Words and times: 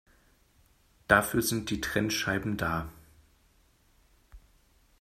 Dafür 1.07 1.43
sind 1.43 1.69
die 1.69 1.79
Trennscheiben 1.79 2.57
da. 2.57 2.89